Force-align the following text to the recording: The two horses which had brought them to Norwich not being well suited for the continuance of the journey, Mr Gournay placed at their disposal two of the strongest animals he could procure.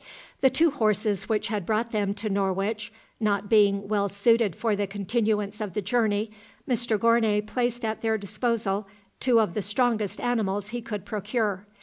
The 0.39 0.49
two 0.49 0.71
horses 0.71 1.29
which 1.29 1.49
had 1.49 1.63
brought 1.63 1.91
them 1.91 2.15
to 2.15 2.27
Norwich 2.27 2.91
not 3.19 3.49
being 3.51 3.87
well 3.87 4.09
suited 4.09 4.55
for 4.55 4.75
the 4.75 4.87
continuance 4.87 5.61
of 5.61 5.75
the 5.75 5.81
journey, 5.83 6.31
Mr 6.67 6.97
Gournay 6.99 7.41
placed 7.45 7.85
at 7.85 8.01
their 8.01 8.17
disposal 8.17 8.87
two 9.19 9.39
of 9.39 9.53
the 9.53 9.61
strongest 9.61 10.19
animals 10.19 10.69
he 10.69 10.81
could 10.81 11.05
procure. 11.05 11.67